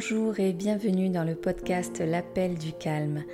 Bonjour 0.00 0.38
et 0.38 0.52
bienvenue 0.52 1.08
dans 1.08 1.24
le 1.24 1.34
podcast 1.34 1.98
L'appel 1.98 2.56
du 2.56 2.72
calme. 2.72 3.24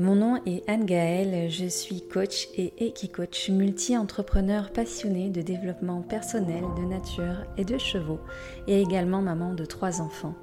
Mon 0.00 0.16
nom 0.16 0.40
est 0.46 0.68
Anne 0.68 0.84
Gaëlle, 0.84 1.48
je 1.48 1.66
suis 1.66 2.02
coach 2.02 2.48
et 2.56 2.72
équi-coach 2.84 3.50
multi-entrepreneur 3.50 4.72
passionné 4.72 5.30
de 5.30 5.42
développement 5.42 6.02
personnel, 6.02 6.64
de 6.76 6.82
nature 6.86 7.46
et 7.56 7.64
de 7.64 7.78
chevaux 7.78 8.18
et 8.66 8.82
également 8.82 9.22
maman 9.22 9.54
de 9.54 9.64
trois 9.64 10.00
enfants. 10.00 10.34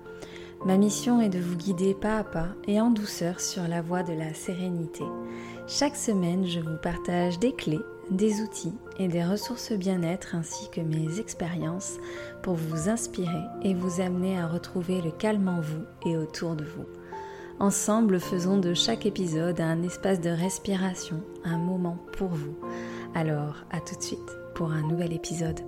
Ma 0.65 0.77
mission 0.77 1.19
est 1.19 1.27
de 1.27 1.39
vous 1.39 1.57
guider 1.57 1.93
pas 1.93 2.19
à 2.19 2.23
pas 2.23 2.47
et 2.69 2.79
en 2.79 2.89
douceur 2.89 3.41
sur 3.41 3.67
la 3.67 3.81
voie 3.81 4.03
de 4.03 4.13
la 4.13 4.33
sérénité. 4.33 5.03
Chaque 5.67 5.95
semaine, 5.95 6.45
je 6.45 6.59
vous 6.59 6.77
partage 6.77 7.39
des 7.39 7.53
clés 7.53 7.81
des 8.11 8.41
outils 8.41 8.73
et 8.99 9.07
des 9.07 9.23
ressources 9.23 9.71
bien-être 9.71 10.35
ainsi 10.35 10.69
que 10.69 10.81
mes 10.81 11.19
expériences 11.19 11.97
pour 12.41 12.55
vous 12.55 12.89
inspirer 12.89 13.43
et 13.63 13.73
vous 13.73 14.01
amener 14.01 14.39
à 14.39 14.47
retrouver 14.47 15.01
le 15.01 15.11
calme 15.11 15.47
en 15.47 15.61
vous 15.61 15.83
et 16.05 16.17
autour 16.17 16.55
de 16.55 16.63
vous. 16.63 16.85
Ensemble, 17.59 18.19
faisons 18.19 18.57
de 18.57 18.73
chaque 18.73 19.05
épisode 19.05 19.61
un 19.61 19.81
espace 19.83 20.19
de 20.19 20.29
respiration, 20.29 21.23
un 21.43 21.57
moment 21.57 21.97
pour 22.17 22.29
vous. 22.29 22.57
Alors, 23.13 23.63
à 23.71 23.79
tout 23.79 23.95
de 23.95 24.03
suite 24.03 24.19
pour 24.55 24.71
un 24.71 24.81
nouvel 24.81 25.13
épisode. 25.13 25.61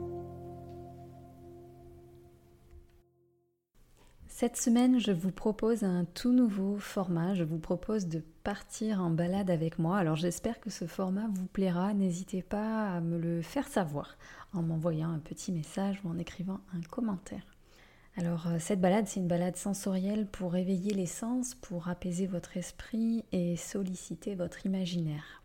Cette 4.40 4.58
semaine, 4.58 5.00
je 5.00 5.12
vous 5.12 5.32
propose 5.32 5.82
un 5.82 6.06
tout 6.06 6.32
nouveau 6.32 6.78
format. 6.78 7.34
Je 7.34 7.44
vous 7.44 7.58
propose 7.58 8.06
de 8.06 8.22
partir 8.44 9.02
en 9.02 9.10
balade 9.10 9.50
avec 9.50 9.80
moi. 9.80 9.98
Alors 9.98 10.16
j'espère 10.16 10.60
que 10.60 10.70
ce 10.70 10.86
format 10.86 11.28
vous 11.34 11.48
plaira. 11.48 11.92
N'hésitez 11.96 12.44
pas 12.44 12.88
à 12.92 13.02
me 13.02 13.18
le 13.18 13.42
faire 13.42 13.68
savoir 13.68 14.16
en 14.54 14.62
m'envoyant 14.62 15.10
un 15.10 15.18
petit 15.18 15.52
message 15.52 16.00
ou 16.04 16.10
en 16.10 16.20
écrivant 16.20 16.60
un 16.76 16.82
commentaire. 16.82 17.42
Alors 18.16 18.46
euh, 18.46 18.58
cette 18.60 18.80
balade, 18.80 19.08
c'est 19.08 19.22
une 19.22 19.28
balade 19.28 19.56
sensorielle 19.56 20.28
pour 20.28 20.52
réveiller 20.52 20.94
les 20.94 21.08
sens, 21.08 21.56
pour 21.56 21.88
apaiser 21.88 22.28
votre 22.28 22.58
esprit 22.58 23.26
et 23.32 23.56
solliciter 23.56 24.36
votre 24.36 24.68
imaginaire. 24.68 25.42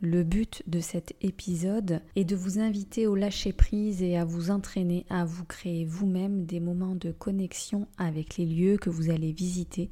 Le 0.00 0.22
but 0.22 0.62
de 0.68 0.78
cet 0.78 1.16
épisode 1.22 2.02
est 2.14 2.24
de 2.24 2.36
vous 2.36 2.60
inviter 2.60 3.08
au 3.08 3.16
lâcher-prise 3.16 4.00
et 4.00 4.16
à 4.16 4.24
vous 4.24 4.52
entraîner 4.52 5.04
à 5.10 5.24
vous 5.24 5.44
créer 5.44 5.84
vous-même 5.84 6.46
des 6.46 6.60
moments 6.60 6.94
de 6.94 7.10
connexion 7.10 7.88
avec 7.98 8.36
les 8.36 8.46
lieux 8.46 8.76
que 8.76 8.90
vous 8.90 9.10
allez 9.10 9.32
visiter 9.32 9.88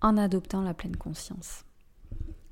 en 0.00 0.16
adoptant 0.16 0.62
la 0.62 0.72
pleine 0.72 0.96
conscience. 0.96 1.66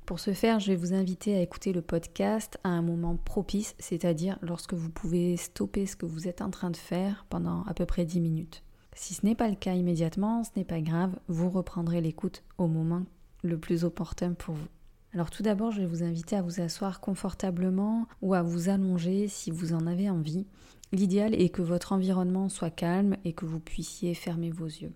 Pour 0.05 0.19
ce 0.19 0.33
faire, 0.33 0.59
je 0.59 0.67
vais 0.67 0.75
vous 0.75 0.93
inviter 0.93 1.35
à 1.35 1.41
écouter 1.41 1.73
le 1.73 1.81
podcast 1.81 2.59
à 2.63 2.69
un 2.69 2.83
moment 2.83 3.17
propice, 3.17 3.73
c'est-à-dire 3.79 4.37
lorsque 4.43 4.75
vous 4.75 4.91
pouvez 4.91 5.35
stopper 5.35 5.87
ce 5.87 5.95
que 5.95 6.05
vous 6.05 6.27
êtes 6.27 6.43
en 6.43 6.51
train 6.51 6.69
de 6.69 6.77
faire 6.77 7.25
pendant 7.31 7.63
à 7.63 7.73
peu 7.73 7.87
près 7.87 8.05
10 8.05 8.19
minutes. 8.19 8.63
Si 8.93 9.15
ce 9.15 9.25
n'est 9.25 9.33
pas 9.33 9.49
le 9.49 9.55
cas 9.55 9.73
immédiatement, 9.73 10.43
ce 10.43 10.51
n'est 10.55 10.63
pas 10.63 10.81
grave, 10.81 11.17
vous 11.27 11.49
reprendrez 11.49 12.01
l'écoute 12.01 12.43
au 12.59 12.67
moment 12.67 13.07
le 13.41 13.57
plus 13.57 13.83
opportun 13.83 14.33
pour 14.33 14.53
vous. 14.53 14.67
Alors 15.13 15.31
tout 15.31 15.41
d'abord, 15.41 15.71
je 15.71 15.81
vais 15.81 15.87
vous 15.87 16.03
inviter 16.03 16.35
à 16.35 16.41
vous 16.41 16.61
asseoir 16.61 16.99
confortablement 16.99 18.07
ou 18.21 18.35
à 18.35 18.43
vous 18.43 18.69
allonger 18.69 19.27
si 19.27 19.49
vous 19.49 19.73
en 19.73 19.87
avez 19.87 20.09
envie. 20.09 20.45
L'idéal 20.91 21.33
est 21.33 21.49
que 21.49 21.61
votre 21.61 21.93
environnement 21.93 22.49
soit 22.49 22.69
calme 22.69 23.17
et 23.25 23.33
que 23.33 23.45
vous 23.45 23.59
puissiez 23.59 24.13
fermer 24.13 24.51
vos 24.51 24.65
yeux. 24.65 24.93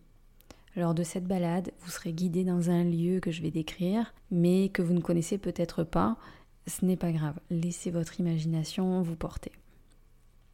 Lors 0.76 0.94
de 0.94 1.04
cette 1.04 1.26
balade, 1.26 1.72
vous 1.82 1.92
serez 1.92 2.14
guidé 2.14 2.44
dans 2.44 2.70
un 2.70 2.84
lieu 2.84 3.20
que 3.20 3.32
je 3.32 3.42
vais 3.42 3.52
décrire, 3.52 4.14
mais 4.32 4.70
que 4.70 4.82
vous 4.82 4.94
ne 4.94 5.02
connaissez 5.02 5.38
peut-être 5.38 5.84
pas. 5.84 6.18
Ce 6.66 6.86
n'est 6.86 6.98
pas 6.98 7.12
grave, 7.12 7.40
laissez 7.50 7.92
votre 7.92 8.20
imagination 8.20 9.02
vous 9.02 9.16
porter. 9.16 9.52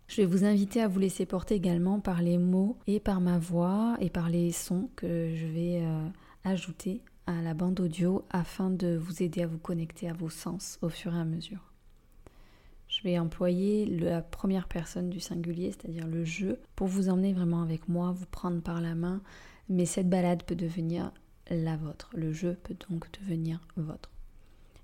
Je 0.08 0.18
vais 0.22 0.26
vous 0.26 0.44
inviter 0.44 0.82
à 0.82 0.88
vous 0.88 1.00
laisser 1.00 1.26
porter 1.26 1.56
également 1.56 2.00
par 2.00 2.22
les 2.22 2.38
mots 2.38 2.78
et 2.88 3.00
par 3.00 3.22
ma 3.22 3.38
voix 3.38 3.96
et 4.00 4.10
par 4.10 4.30
les 4.30 4.52
sons 4.52 4.90
que 4.96 5.36
je 5.36 5.46
vais 5.46 5.82
euh, 5.84 6.08
ajouter 6.44 7.04
à 7.30 7.44
la 7.44 7.54
bande 7.54 7.80
audio 7.80 8.26
afin 8.32 8.72
de 8.72 8.98
vous 8.98 9.22
aider 9.22 9.44
à 9.44 9.48
vous 9.48 9.60
connecter 9.60 10.10
à 10.10 10.14
vos 10.14 10.32
sens 10.32 10.80
au 10.82 10.90
fur 10.90 11.14
et 11.16 11.20
à 11.20 11.26
mesure. 11.26 11.72
Je 12.88 13.04
vais 13.04 13.20
employer 13.20 13.86
la 13.86 14.23
première 14.23 14.67
personne 14.67 15.12
du 15.12 15.20
singulier, 15.20 15.72
c'est-à-dire 15.72 16.08
le 16.08 16.26
jeu, 16.26 16.60
pour 16.76 16.88
vous 16.88 17.08
emmener 17.08 17.34
vraiment 17.34 17.62
avec 17.62 17.88
moi, 17.88 18.12
vous 18.12 18.26
prendre 18.26 18.64
par 18.64 18.82
la 18.82 18.95
main, 18.95 19.22
mais 19.70 19.86
cette 19.86 20.10
balade 20.10 20.42
peut 20.42 20.56
devenir 20.56 21.12
la 21.52 21.78
vôtre. 21.78 22.10
Le 22.16 22.34
jeu 22.34 22.58
peut 22.64 22.76
donc 22.89 23.06
devenir 23.22 23.62
votre. 23.78 24.10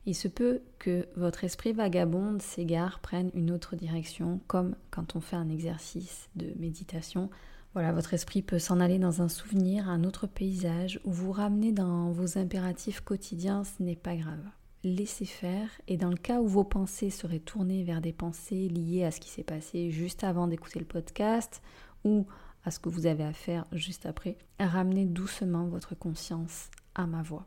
Il 0.06 0.14
se 0.14 0.28
peut 0.28 0.62
que 0.78 1.08
votre 1.16 1.46
esprit 1.46 1.74
vagabonde 1.74 2.44
s'égare, 2.44 3.00
prenne 3.00 3.32
une 3.34 3.50
autre 3.50 3.76
direction, 3.76 4.40
comme 4.46 4.76
quand 4.92 5.16
on 5.16 5.20
fait 5.20 5.36
un 5.36 5.50
exercice 5.50 6.30
de 6.36 6.54
méditation 6.60 7.32
voilà, 7.76 7.92
votre 7.92 8.14
esprit 8.14 8.42
peut 8.42 8.58
s'en 8.58 8.80
aller 8.80 9.00
dans 9.00 9.22
un 9.22 9.28
souvenir, 9.28 9.90
un 9.90 10.06
autre 10.06 10.28
paysage, 10.28 11.02
ou 11.04 11.12
vous 11.12 11.34
ramener 11.34 11.74
dans 11.74 12.10
vos 12.10 12.38
impératifs 12.38 13.02
quotidiens, 13.02 13.66
ce 13.66 13.84
n'est 13.84 13.98
pas 13.98 14.16
grave. 14.16 14.40
Laissez 14.86 15.26
faire, 15.26 15.68
et 15.90 15.98
dans 15.98 16.10
le 16.10 16.16
cas 16.16 16.40
où 16.40 16.48
vos 16.48 16.64
pensées 16.64 17.10
seraient 17.10 17.40
tournées 17.40 17.84
vers 17.84 18.00
des 18.00 18.14
pensées 18.14 18.70
liées 18.70 19.04
à 19.04 19.12
ce 19.12 19.20
qui 19.20 19.30
s'est 19.30 19.44
passé 19.44 19.92
juste 19.92 20.24
avant 20.24 20.48
d'écouter 20.48 20.80
le 20.80 20.86
podcast, 20.86 21.62
ou 22.06 22.26
à 22.64 22.72
ce 22.72 22.80
que 22.80 22.88
vous 22.88 23.08
avez 23.08 23.26
à 23.26 23.34
faire 23.34 23.66
juste 23.74 24.06
après, 24.06 24.38
ramenez 24.58 25.06
doucement 25.06 25.68
votre 25.68 25.96
conscience 25.96 26.70
à 26.94 27.08
ma 27.08 27.24
voix. 27.24 27.46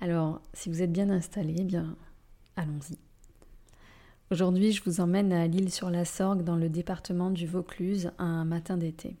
Alors, 0.00 0.40
si 0.54 0.68
vous 0.68 0.82
êtes 0.82 0.92
bien 0.92 1.10
installé, 1.10 1.56
eh 1.58 1.64
bien, 1.64 1.96
allons-y. 2.54 3.07
Aujourd'hui, 4.30 4.72
je 4.72 4.82
vous 4.84 5.00
emmène 5.00 5.32
à 5.32 5.46
l'île 5.46 5.72
sur 5.72 5.88
la 5.88 6.04
Sorgue 6.04 6.44
dans 6.44 6.56
le 6.56 6.68
département 6.68 7.30
du 7.30 7.46
Vaucluse 7.46 8.10
un 8.18 8.44
matin 8.44 8.76
d'été. 8.76 9.16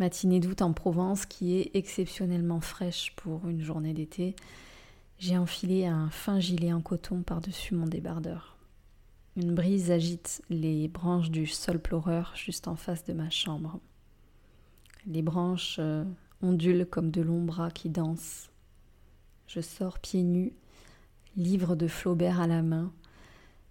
Matinée 0.00 0.40
d'août 0.40 0.62
en 0.62 0.72
Provence 0.72 1.26
qui 1.26 1.54
est 1.54 1.70
exceptionnellement 1.74 2.60
fraîche 2.60 3.12
pour 3.14 3.46
une 3.46 3.62
journée 3.62 3.94
d'été. 3.94 4.34
J'ai 5.20 5.38
enfilé 5.38 5.86
un 5.86 6.10
fin 6.10 6.40
gilet 6.40 6.72
en 6.72 6.80
coton 6.80 7.22
par-dessus 7.22 7.76
mon 7.76 7.86
débardeur. 7.86 8.56
Une 9.36 9.54
brise 9.54 9.92
agite 9.92 10.42
les 10.50 10.88
branches 10.88 11.30
du 11.30 11.46
sol 11.46 11.78
pleureur 11.78 12.32
juste 12.34 12.66
en 12.66 12.74
face 12.74 13.04
de 13.04 13.12
ma 13.12 13.30
chambre. 13.30 13.78
Les 15.06 15.22
branches 15.22 15.76
euh, 15.78 16.02
ondulent 16.42 16.84
comme 16.84 17.12
de 17.12 17.22
longs 17.22 17.44
bras 17.44 17.70
qui 17.70 17.90
dansent. 17.90 18.50
Je 19.46 19.60
sors 19.60 20.00
pieds 20.00 20.24
nus, 20.24 20.52
livre 21.36 21.76
de 21.76 21.86
Flaubert 21.86 22.40
à 22.40 22.48
la 22.48 22.62
main, 22.62 22.92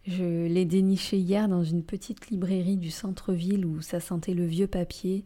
je 0.08 0.48
l'ai 0.48 0.64
déniché 0.64 1.18
hier 1.18 1.50
dans 1.50 1.66
une 1.66 1.84
petite 1.84 2.30
librairie 2.30 2.78
du 2.78 2.92
centre-ville 2.92 3.66
où 3.66 3.82
ça 3.82 4.00
sentait 4.00 4.34
le 4.34 4.46
vieux 4.46 4.68
papier 4.68 5.26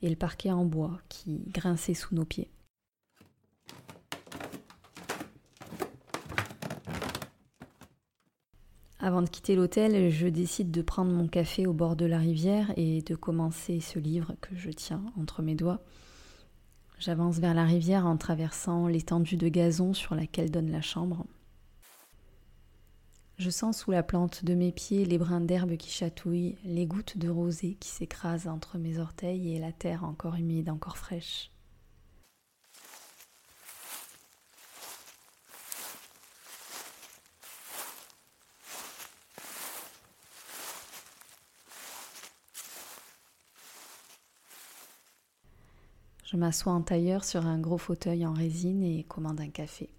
et 0.00 0.08
le 0.08 0.16
parquet 0.16 0.50
en 0.50 0.64
bois 0.64 0.98
qui 1.10 1.44
grinçait 1.48 1.94
sous 1.94 2.14
nos 2.14 2.24
pieds. 2.24 2.48
Avant 8.98 9.20
de 9.20 9.28
quitter 9.28 9.54
l'hôtel, 9.54 10.10
je 10.10 10.28
décide 10.28 10.70
de 10.70 10.80
prendre 10.80 11.12
mon 11.12 11.26
café 11.26 11.66
au 11.66 11.72
bord 11.72 11.96
de 11.96 12.06
la 12.06 12.18
rivière 12.18 12.72
et 12.76 13.02
de 13.02 13.14
commencer 13.14 13.80
ce 13.80 13.98
livre 13.98 14.34
que 14.40 14.56
je 14.56 14.70
tiens 14.70 15.02
entre 15.20 15.42
mes 15.42 15.56
doigts. 15.56 15.82
J'avance 16.98 17.38
vers 17.38 17.52
la 17.52 17.64
rivière 17.64 18.06
en 18.06 18.16
traversant 18.16 18.86
l'étendue 18.86 19.36
de 19.36 19.48
gazon 19.48 19.92
sur 19.92 20.14
laquelle 20.14 20.52
donne 20.52 20.70
la 20.70 20.82
chambre. 20.82 21.26
Je 23.42 23.50
sens 23.50 23.76
sous 23.76 23.90
la 23.90 24.04
plante 24.04 24.44
de 24.44 24.54
mes 24.54 24.70
pieds 24.70 25.04
les 25.04 25.18
brins 25.18 25.40
d'herbe 25.40 25.76
qui 25.76 25.90
chatouillent, 25.90 26.54
les 26.62 26.86
gouttes 26.86 27.18
de 27.18 27.28
rosée 27.28 27.76
qui 27.80 27.88
s'écrasent 27.88 28.46
entre 28.46 28.78
mes 28.78 29.00
orteils 29.00 29.56
et 29.56 29.58
la 29.58 29.72
terre 29.72 30.04
encore 30.04 30.36
humide, 30.36 30.70
encore 30.70 30.96
fraîche. 30.96 31.50
Je 46.24 46.36
m'assois 46.36 46.74
en 46.74 46.82
tailleur 46.82 47.24
sur 47.24 47.44
un 47.44 47.58
gros 47.58 47.76
fauteuil 47.76 48.24
en 48.24 48.34
résine 48.34 48.84
et 48.84 49.02
commande 49.02 49.40
un 49.40 49.50
café. 49.50 49.90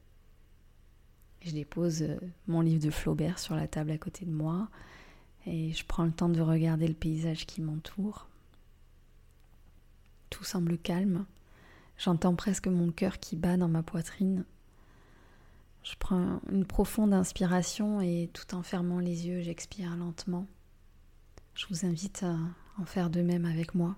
Je 1.44 1.52
dépose 1.52 2.04
euh, 2.04 2.18
mon 2.48 2.62
livre 2.62 2.84
de 2.84 2.90
Flaubert 2.90 3.38
sur 3.38 3.56
la 3.56 3.68
table 3.68 3.92
à 3.92 3.98
côté 3.98 4.26
de 4.26 4.32
moi 4.32 4.70
et 5.46 5.74
je 5.74 5.86
prends 5.86 6.06
le 6.06 6.12
temps 6.12 6.30
de 6.30 6.40
regarder 6.40 6.88
le 6.88 6.94
paysage 6.94 7.46
qui 7.46 7.62
m'entoure. 7.62 8.28
Tout 10.30 10.46
semble 10.46 10.78
calme. 10.78 11.26
J'entends 11.98 12.36
presque 12.36 12.68
mon 12.68 12.92
cœur 12.92 13.20
qui 13.20 13.36
bat 13.36 13.58
dans 13.58 13.68
ma 13.68 13.84
poitrine. 13.84 14.46
Je 15.84 15.96
prends 16.00 16.40
une 16.50 16.66
profonde 16.66 17.14
inspiration 17.14 18.00
et 18.00 18.30
tout 18.32 18.56
en 18.56 18.64
fermant 18.64 19.00
les 19.00 19.28
yeux, 19.28 19.42
j'expire 19.42 19.96
lentement. 19.98 20.48
Je 21.56 21.68
vous 21.70 21.86
invite 21.86 22.24
à 22.24 22.38
en 22.80 22.86
faire 22.86 23.10
de 23.10 23.22
même 23.22 23.46
avec 23.46 23.76
moi. 23.76 23.98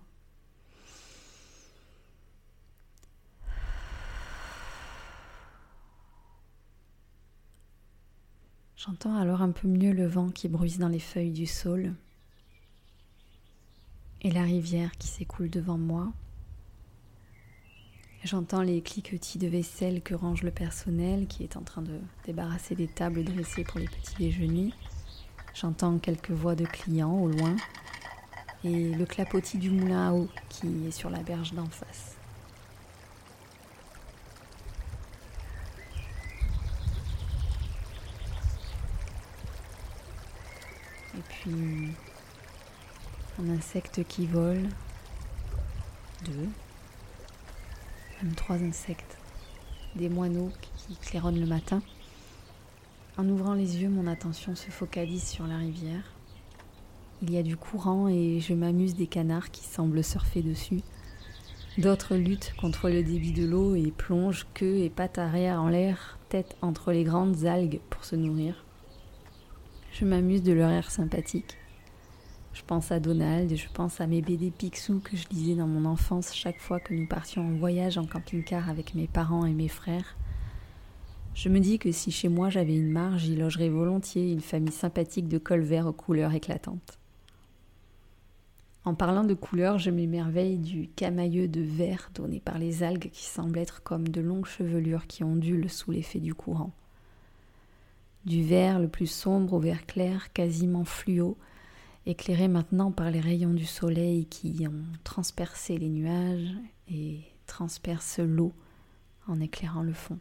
J'entends 8.85 9.15
alors 9.15 9.41
un 9.41 9.49
peu 9.49 9.67
mieux 9.67 9.93
le 9.93 10.05
vent 10.05 10.29
qui 10.29 10.47
bruise 10.47 10.77
dans 10.77 10.89
les 10.89 10.99
feuilles 10.99 11.31
du 11.31 11.47
saule 11.47 11.95
et 14.21 14.29
la 14.29 14.43
rivière 14.43 14.91
qui 14.99 15.07
s'écoule 15.07 15.49
devant 15.49 15.79
moi. 15.79 16.13
J'entends 18.23 18.61
les 18.61 18.81
cliquetis 18.81 19.39
de 19.39 19.47
vaisselle 19.47 20.03
que 20.03 20.13
range 20.13 20.43
le 20.43 20.51
personnel 20.51 21.25
qui 21.25 21.41
est 21.41 21.57
en 21.57 21.63
train 21.63 21.81
de 21.81 21.99
débarrasser 22.25 22.75
des 22.75 22.87
tables 22.87 23.23
dressées 23.23 23.63
pour 23.63 23.79
les 23.79 23.87
petits 23.87 24.17
déjeuners. 24.19 24.73
J'entends 25.55 25.97
quelques 25.97 26.29
voix 26.31 26.55
de 26.55 26.65
clients 26.65 27.17
au 27.17 27.27
loin 27.27 27.55
et 28.63 28.93
le 28.93 29.05
clapotis 29.05 29.57
du 29.57 29.71
moulin 29.71 30.09
à 30.09 30.13
eau 30.13 30.27
qui 30.49 30.85
est 30.87 30.91
sur 30.91 31.09
la 31.09 31.23
berge 31.23 31.53
d'en 31.53 31.65
face. 31.65 32.15
Et 41.17 41.21
un 41.47 43.49
insecte 43.49 44.03
qui 44.07 44.25
vole, 44.25 44.67
deux, 46.25 46.49
même 48.21 48.35
trois 48.35 48.57
insectes, 48.57 49.17
des 49.95 50.09
moineaux 50.09 50.51
qui 50.87 50.95
claironnent 50.97 51.39
le 51.39 51.45
matin. 51.45 51.81
En 53.17 53.27
ouvrant 53.29 53.53
les 53.53 53.81
yeux, 53.81 53.89
mon 53.89 54.07
attention 54.07 54.55
se 54.55 54.71
focalise 54.71 55.23
sur 55.23 55.47
la 55.47 55.57
rivière. 55.57 56.03
Il 57.21 57.31
y 57.31 57.37
a 57.37 57.43
du 57.43 57.55
courant 57.55 58.09
et 58.09 58.39
je 58.41 58.53
m'amuse 58.53 58.95
des 58.95 59.07
canards 59.07 59.51
qui 59.51 59.63
semblent 59.63 60.03
surfer 60.03 60.41
dessus. 60.41 60.81
D'autres 61.77 62.15
luttent 62.15 62.53
contre 62.57 62.89
le 62.89 63.03
débit 63.03 63.33
de 63.33 63.45
l'eau 63.45 63.75
et 63.75 63.91
plongent 63.91 64.45
queue 64.53 64.79
et 64.79 64.89
pattes 64.89 65.17
arrière 65.17 65.61
en 65.61 65.69
l'air, 65.69 66.17
tête 66.29 66.57
entre 66.61 66.91
les 66.91 67.03
grandes 67.03 67.45
algues 67.45 67.79
pour 67.89 68.03
se 68.03 68.15
nourrir. 68.15 68.64
Je 69.97 70.03
m'amuse 70.03 70.43
de 70.43 70.51
leur 70.51 70.71
air 70.71 70.91
sympathique. 70.91 71.55
Je 72.51 72.61
pense 72.67 72.91
à 72.91 72.99
Donald 72.99 73.49
et 73.49 73.55
je 73.55 73.69
pense 73.69 74.01
à 74.01 74.07
mes 74.07 74.21
BD 74.21 74.51
Picsou 74.51 74.99
que 74.99 75.15
je 75.15 75.25
lisais 75.29 75.55
dans 75.55 75.67
mon 75.67 75.85
enfance 75.85 76.35
chaque 76.35 76.59
fois 76.59 76.81
que 76.81 76.93
nous 76.93 77.07
partions 77.07 77.47
en 77.47 77.55
voyage 77.55 77.97
en 77.97 78.05
camping-car 78.05 78.69
avec 78.69 78.93
mes 78.93 79.07
parents 79.07 79.45
et 79.45 79.53
mes 79.53 79.69
frères. 79.69 80.17
Je 81.33 81.47
me 81.47 81.61
dis 81.61 81.79
que 81.79 81.93
si 81.93 82.11
chez 82.11 82.27
moi 82.27 82.49
j'avais 82.49 82.75
une 82.75 82.91
marge, 82.91 83.27
y 83.27 83.37
logerait 83.37 83.69
volontiers 83.69 84.33
une 84.33 84.41
famille 84.41 84.73
sympathique 84.73 85.29
de 85.29 85.37
col 85.37 85.61
vert 85.61 85.87
aux 85.87 85.93
couleurs 85.93 86.33
éclatantes. 86.33 86.99
En 88.83 88.95
parlant 88.95 89.23
de 89.23 89.33
couleurs, 89.33 89.79
je 89.79 89.91
m'émerveille 89.91 90.57
du 90.57 90.89
camailleux 90.89 91.47
de 91.47 91.61
vert 91.61 92.11
donné 92.13 92.41
par 92.41 92.59
les 92.59 92.83
algues 92.83 93.11
qui 93.11 93.23
semblent 93.23 93.59
être 93.59 93.81
comme 93.81 94.09
de 94.09 94.19
longues 94.19 94.45
chevelures 94.45 95.07
qui 95.07 95.23
ondulent 95.23 95.69
sous 95.69 95.91
l'effet 95.91 96.19
du 96.19 96.33
courant. 96.33 96.73
Du 98.25 98.43
vert 98.43 98.79
le 98.79 98.87
plus 98.87 99.07
sombre 99.07 99.53
au 99.53 99.59
vert 99.59 99.85
clair, 99.85 100.33
quasiment 100.33 100.83
fluo, 100.83 101.37
éclairé 102.07 102.47
maintenant 102.47 102.91
par 102.91 103.11
les 103.11 103.19
rayons 103.19 103.53
du 103.53 103.65
soleil 103.65 104.25
qui 104.25 104.65
ont 104.67 104.83
transpercé 105.03 105.77
les 105.77 105.89
nuages 105.89 106.55
et 106.87 107.19
transpercent 107.45 108.19
l'eau 108.19 108.53
en 109.27 109.39
éclairant 109.39 109.83
le 109.83 109.93
fond. 109.93 110.19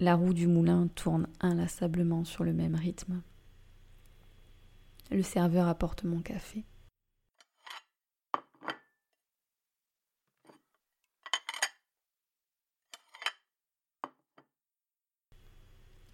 La 0.00 0.14
roue 0.14 0.34
du 0.34 0.46
moulin 0.46 0.88
tourne 0.94 1.28
inlassablement 1.40 2.24
sur 2.24 2.44
le 2.44 2.52
même 2.52 2.74
rythme. 2.74 3.22
Le 5.10 5.22
serveur 5.22 5.68
apporte 5.68 6.04
mon 6.04 6.20
café. 6.20 6.64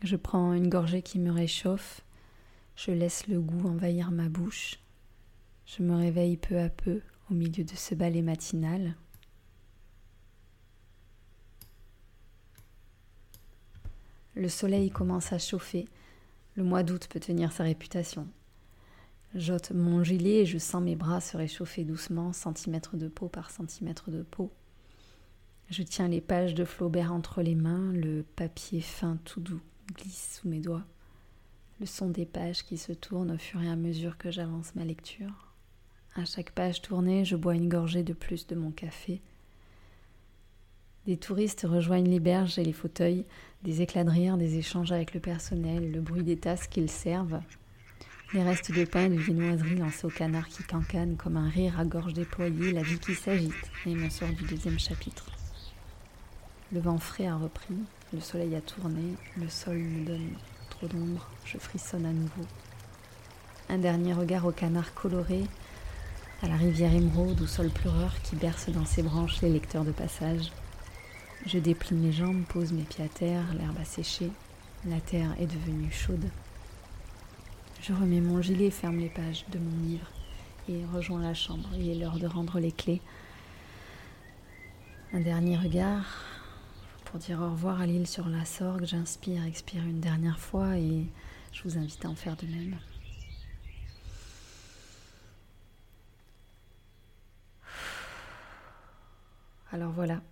Je 0.04 0.14
prends 0.14 0.52
une 0.52 0.68
gorgée 0.68 1.02
qui 1.02 1.18
me 1.18 1.32
réchauffe 1.32 2.04
je 2.76 2.90
laisse 2.90 3.26
le 3.28 3.40
goût 3.40 3.68
envahir 3.68 4.10
ma 4.10 4.28
bouche. 4.28 4.80
Je 5.66 5.82
me 5.82 5.94
réveille 5.94 6.36
peu 6.36 6.58
à 6.58 6.68
peu 6.68 7.00
au 7.30 7.34
milieu 7.34 7.64
de 7.64 7.74
ce 7.74 7.94
balai 7.94 8.22
matinal. 8.22 8.96
Le 14.34 14.48
soleil 14.48 14.90
commence 14.90 15.32
à 15.32 15.38
chauffer. 15.38 15.88
Le 16.56 16.64
mois 16.64 16.82
d'août 16.82 17.06
peut 17.08 17.20
tenir 17.20 17.52
sa 17.52 17.62
réputation. 17.62 18.26
J'ôte 19.34 19.70
mon 19.70 20.02
gilet 20.02 20.42
et 20.42 20.46
je 20.46 20.58
sens 20.58 20.82
mes 20.82 20.96
bras 20.96 21.20
se 21.20 21.36
réchauffer 21.36 21.84
doucement, 21.84 22.32
centimètre 22.32 22.96
de 22.96 23.08
peau 23.08 23.28
par 23.28 23.50
centimètre 23.50 24.10
de 24.10 24.22
peau. 24.22 24.52
Je 25.70 25.82
tiens 25.82 26.08
les 26.08 26.20
pages 26.20 26.54
de 26.54 26.64
Flaubert 26.64 27.12
entre 27.12 27.40
les 27.42 27.54
mains, 27.54 27.92
le 27.92 28.24
papier 28.36 28.80
fin 28.80 29.16
tout 29.24 29.40
doux 29.40 29.62
glisse 29.92 30.40
sous 30.40 30.48
mes 30.48 30.60
doigts 30.60 30.84
le 31.80 31.86
son 31.86 32.08
des 32.08 32.26
pages 32.26 32.62
qui 32.62 32.78
se 32.78 32.92
tournent 32.92 33.32
au 33.32 33.38
fur 33.38 33.60
et 33.62 33.68
à 33.68 33.76
mesure 33.76 34.16
que 34.16 34.30
j'avance 34.30 34.74
ma 34.74 34.84
lecture. 34.84 35.52
À 36.14 36.24
chaque 36.24 36.52
page 36.52 36.82
tournée, 36.82 37.24
je 37.24 37.36
bois 37.36 37.54
une 37.54 37.68
gorgée 37.68 38.04
de 38.04 38.12
plus 38.12 38.46
de 38.46 38.54
mon 38.54 38.70
café. 38.70 39.20
Des 41.06 41.16
touristes 41.16 41.66
rejoignent 41.68 42.08
les 42.08 42.20
berges 42.20 42.58
et 42.58 42.64
les 42.64 42.72
fauteuils, 42.72 43.26
des 43.62 43.82
éclats 43.82 44.04
de 44.04 44.10
rire, 44.10 44.38
des 44.38 44.56
échanges 44.56 44.92
avec 44.92 45.12
le 45.14 45.20
personnel, 45.20 45.90
le 45.90 46.00
bruit 46.00 46.22
des 46.22 46.36
tasses 46.36 46.68
qu'ils 46.68 46.90
servent, 46.90 47.40
les 48.32 48.42
restes 48.42 48.72
de 48.72 48.84
pain 48.84 49.06
et 49.06 49.16
de 49.16 49.20
viennoiserie 49.20 49.76
lancés 49.76 50.06
au 50.06 50.10
canard 50.10 50.48
qui 50.48 50.62
cancane 50.62 51.16
comme 51.16 51.36
un 51.36 51.48
rire 51.48 51.78
à 51.78 51.84
gorge 51.84 52.14
déployée, 52.14 52.72
la 52.72 52.82
vie 52.82 52.98
qui 52.98 53.14
s'agite, 53.14 53.52
et 53.84 53.94
mon 53.94 54.08
sort 54.08 54.30
du 54.30 54.44
deuxième 54.44 54.78
chapitre. 54.78 55.26
Le 56.72 56.80
vent 56.80 56.98
frais 56.98 57.26
a 57.26 57.36
repris, 57.36 57.74
le 58.14 58.20
soleil 58.20 58.54
a 58.54 58.60
tourné, 58.60 59.02
le 59.36 59.48
sol 59.48 59.76
me 59.76 60.06
donne 60.06 60.30
d'ombre, 60.82 61.28
je 61.44 61.58
frissonne 61.58 62.06
à 62.06 62.12
nouveau. 62.12 62.44
Un 63.68 63.78
dernier 63.78 64.12
regard 64.12 64.46
au 64.46 64.52
canard 64.52 64.94
coloré, 64.94 65.44
à 66.42 66.48
la 66.48 66.56
rivière 66.56 66.94
émeraude 66.94 67.40
au 67.40 67.46
sol 67.46 67.70
pleureur 67.70 68.12
qui 68.22 68.36
berce 68.36 68.68
dans 68.68 68.84
ses 68.84 69.02
branches 69.02 69.40
les 69.40 69.50
lecteurs 69.50 69.84
de 69.84 69.92
passage. 69.92 70.52
Je 71.46 71.58
déplie 71.58 71.96
mes 71.96 72.12
jambes, 72.12 72.44
pose 72.44 72.72
mes 72.72 72.82
pieds 72.82 73.04
à 73.04 73.08
terre, 73.08 73.44
l'herbe 73.58 73.78
a 73.80 73.84
séché, 73.84 74.30
la 74.86 75.00
terre 75.00 75.34
est 75.40 75.46
devenue 75.46 75.90
chaude. 75.90 76.28
Je 77.80 77.92
remets 77.92 78.20
mon 78.20 78.42
gilet, 78.42 78.70
ferme 78.70 78.98
les 78.98 79.08
pages 79.08 79.44
de 79.50 79.58
mon 79.58 79.82
livre 79.82 80.06
et 80.68 80.82
rejoins 80.94 81.22
la 81.22 81.34
chambre. 81.34 81.68
Il 81.76 81.90
est 81.90 81.94
l'heure 81.94 82.18
de 82.18 82.26
rendre 82.26 82.58
les 82.60 82.72
clés. 82.72 83.02
Un 85.12 85.20
dernier 85.20 85.56
regard, 85.56 86.33
pour 87.14 87.20
dire 87.20 87.40
au 87.40 87.50
revoir 87.50 87.80
à 87.80 87.86
l'île 87.86 88.08
sur 88.08 88.28
la 88.28 88.44
Sorgue. 88.44 88.86
J'inspire, 88.86 89.44
expire 89.44 89.84
une 89.84 90.00
dernière 90.00 90.40
fois 90.40 90.76
et 90.76 91.06
je 91.52 91.62
vous 91.62 91.78
invite 91.78 92.04
à 92.04 92.08
en 92.08 92.16
faire 92.16 92.34
de 92.34 92.44
même. 92.44 92.76
Alors 99.70 99.92
voilà, 99.92 100.22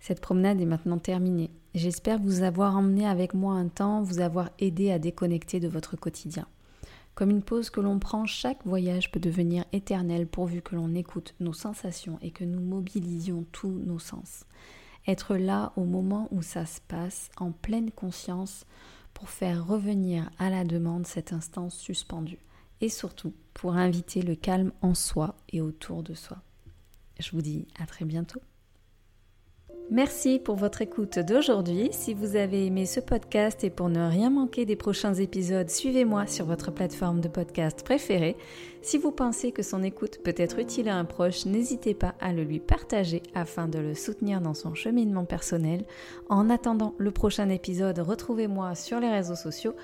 cette 0.00 0.20
promenade 0.20 0.60
est 0.60 0.66
maintenant 0.66 0.98
terminée. 0.98 1.52
J'espère 1.72 2.18
vous 2.18 2.42
avoir 2.42 2.76
emmené 2.76 3.06
avec 3.06 3.32
moi 3.32 3.54
un 3.54 3.68
temps, 3.68 4.02
vous 4.02 4.18
avoir 4.18 4.50
aidé 4.58 4.90
à 4.90 4.98
déconnecter 4.98 5.60
de 5.60 5.68
votre 5.68 5.94
quotidien. 5.94 6.48
Comme 7.14 7.30
une 7.30 7.44
pause 7.44 7.70
que 7.70 7.80
l'on 7.80 8.00
prend, 8.00 8.26
chaque 8.26 8.66
voyage 8.66 9.12
peut 9.12 9.20
devenir 9.20 9.64
éternel 9.72 10.26
pourvu 10.26 10.62
que 10.62 10.74
l'on 10.74 10.96
écoute 10.96 11.36
nos 11.38 11.52
sensations 11.52 12.18
et 12.22 12.32
que 12.32 12.42
nous 12.42 12.58
mobilisions 12.58 13.44
tous 13.52 13.70
nos 13.70 14.00
sens 14.00 14.46
être 15.06 15.36
là 15.36 15.72
au 15.76 15.84
moment 15.84 16.28
où 16.30 16.42
ça 16.42 16.66
se 16.66 16.80
passe, 16.80 17.30
en 17.36 17.52
pleine 17.52 17.90
conscience, 17.90 18.66
pour 19.12 19.28
faire 19.28 19.66
revenir 19.66 20.30
à 20.38 20.50
la 20.50 20.64
demande 20.64 21.06
cette 21.06 21.32
instance 21.32 21.76
suspendue, 21.76 22.40
et 22.80 22.88
surtout 22.88 23.32
pour 23.52 23.74
inviter 23.74 24.22
le 24.22 24.34
calme 24.34 24.72
en 24.82 24.94
soi 24.94 25.36
et 25.50 25.60
autour 25.60 26.02
de 26.02 26.14
soi. 26.14 26.38
Je 27.20 27.30
vous 27.30 27.42
dis 27.42 27.66
à 27.78 27.86
très 27.86 28.04
bientôt. 28.04 28.40
Merci 29.90 30.38
pour 30.38 30.56
votre 30.56 30.80
écoute 30.80 31.18
d'aujourd'hui. 31.18 31.90
Si 31.92 32.14
vous 32.14 32.36
avez 32.36 32.66
aimé 32.66 32.86
ce 32.86 33.00
podcast 33.00 33.64
et 33.64 33.70
pour 33.70 33.90
ne 33.90 34.08
rien 34.08 34.30
manquer 34.30 34.64
des 34.64 34.76
prochains 34.76 35.12
épisodes, 35.12 35.68
suivez-moi 35.68 36.26
sur 36.26 36.46
votre 36.46 36.70
plateforme 36.70 37.20
de 37.20 37.28
podcast 37.28 37.84
préférée. 37.84 38.36
Si 38.80 38.96
vous 38.96 39.12
pensez 39.12 39.52
que 39.52 39.62
son 39.62 39.82
écoute 39.82 40.20
peut 40.24 40.34
être 40.38 40.58
utile 40.58 40.88
à 40.88 40.96
un 40.96 41.04
proche, 41.04 41.44
n'hésitez 41.44 41.92
pas 41.92 42.14
à 42.18 42.32
le 42.32 42.44
lui 42.44 42.60
partager 42.60 43.22
afin 43.34 43.68
de 43.68 43.78
le 43.78 43.94
soutenir 43.94 44.40
dans 44.40 44.54
son 44.54 44.74
cheminement 44.74 45.26
personnel. 45.26 45.84
En 46.30 46.48
attendant 46.48 46.94
le 46.96 47.10
prochain 47.10 47.50
épisode, 47.50 47.98
retrouvez-moi 47.98 48.74
sur 48.74 49.00
les 49.00 49.10
réseaux 49.10 49.36
sociaux. 49.36 49.74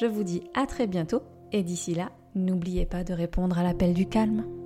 Je 0.00 0.06
vous 0.06 0.24
dis 0.24 0.42
à 0.54 0.66
très 0.66 0.88
bientôt 0.88 1.22
et 1.52 1.62
d'ici 1.62 1.94
là, 1.94 2.10
n'oubliez 2.34 2.86
pas 2.86 3.04
de 3.04 3.14
répondre 3.14 3.56
à 3.56 3.62
l'appel 3.62 3.94
du 3.94 4.06
calme. 4.06 4.63